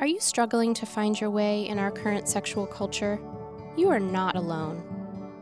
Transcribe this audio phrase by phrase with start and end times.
[0.00, 3.20] Are you struggling to find your way in our current sexual culture?
[3.76, 4.82] You are not alone.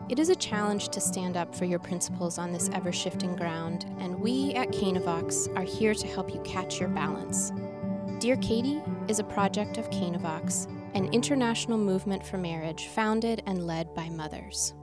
[0.08, 3.86] It is a challenge to stand up for your principles on this ever shifting ground,
[4.00, 7.52] and we at Canavox are here to help you catch your balance.
[8.18, 13.95] Dear Katie is a project of Canavox, an international movement for marriage founded and led
[13.95, 14.75] by mothers.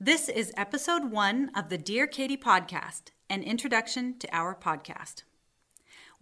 [0.00, 5.22] This is episode one of the Dear Katie podcast, an introduction to our podcast.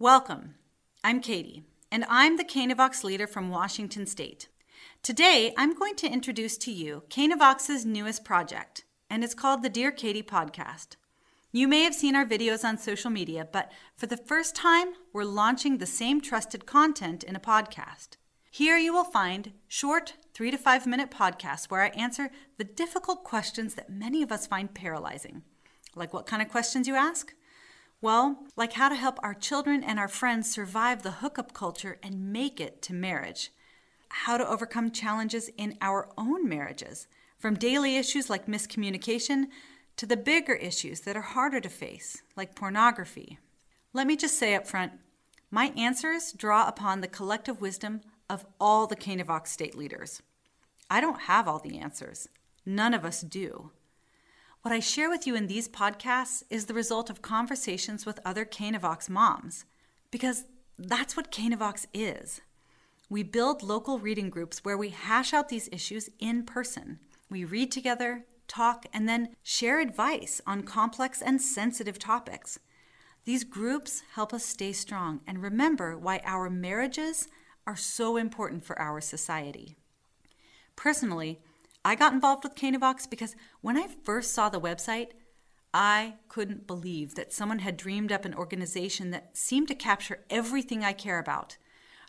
[0.01, 0.55] Welcome.
[1.03, 4.47] I'm Katie, and I'm the Canavox leader from Washington State.
[5.03, 9.91] Today, I'm going to introduce to you Canavox's newest project, and it's called the Dear
[9.91, 10.95] Katie podcast.
[11.51, 15.25] You may have seen our videos on social media, but for the first time, we're
[15.25, 18.15] launching the same trusted content in a podcast.
[18.49, 23.25] Here you will find short, three to five minute podcasts where I answer the difficult
[23.25, 25.43] questions that many of us find paralyzing.
[25.93, 27.33] Like what kind of questions you ask?
[28.01, 32.31] Well, like how to help our children and our friends survive the hookup culture and
[32.31, 33.51] make it to marriage.
[34.09, 37.07] How to overcome challenges in our own marriages,
[37.37, 39.47] from daily issues like miscommunication
[39.97, 43.37] to the bigger issues that are harder to face, like pornography.
[43.91, 44.93] Let me just say up front
[45.51, 50.21] my answers draw upon the collective wisdom of all the Canavox state leaders.
[50.89, 52.29] I don't have all the answers,
[52.65, 53.71] none of us do.
[54.61, 58.43] What I share with you in these podcasts is the result of conversations with other
[58.43, 59.63] Canavox moms,
[60.11, 60.43] because
[60.77, 62.41] that's what Canavox is.
[63.09, 66.99] We build local reading groups where we hash out these issues in person.
[67.29, 72.59] We read together, talk, and then share advice on complex and sensitive topics.
[73.23, 77.29] These groups help us stay strong and remember why our marriages
[77.65, 79.77] are so important for our society.
[80.75, 81.39] Personally,
[81.89, 85.07] I got involved with Canavox because when I first saw the website,
[85.73, 90.83] I couldn't believe that someone had dreamed up an organization that seemed to capture everything
[90.83, 91.57] I care about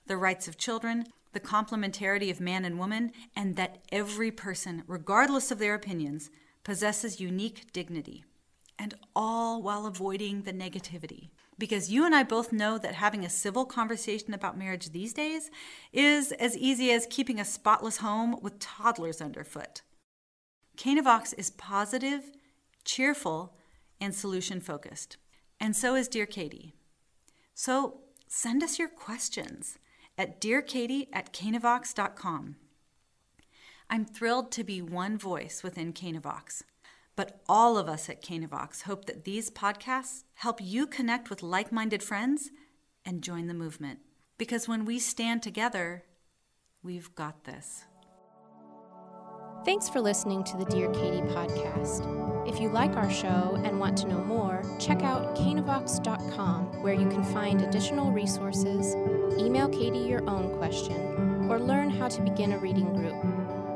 [0.07, 5.51] the rights of children, the complementarity of man and woman, and that every person, regardless
[5.51, 6.29] of their opinions,
[6.63, 8.23] possesses unique dignity,
[8.79, 11.31] and all while avoiding the negativity.
[11.61, 15.51] Because you and I both know that having a civil conversation about marriage these days
[15.93, 19.83] is as easy as keeping a spotless home with toddlers underfoot.
[20.79, 22.33] Canavox is positive,
[22.85, 23.59] cheerful,
[24.01, 25.19] and solution focused.
[25.61, 26.73] And so is Dear Katie.
[27.53, 29.79] So send us your questions
[30.17, 32.57] at dearkatie at canavox.com.
[33.91, 36.63] I'm thrilled to be one voice within Canavox.
[37.17, 41.73] But all of us at Canavox hope that these podcasts help you connect with like
[41.73, 42.51] minded friends
[43.05, 44.01] and join the movement.
[44.39, 46.05] Because when we stand together,
[46.83, 47.85] we've got this.
[49.65, 52.49] Thanks for listening to the Dear Katie podcast.
[52.49, 57.07] If you like our show and want to know more, check out canavox.com where you
[57.09, 58.95] can find additional resources,
[59.39, 63.23] email Katie your own question, or learn how to begin a reading group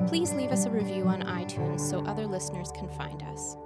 [0.06, 3.56] please leave us a review on iTunes so other listeners can find us.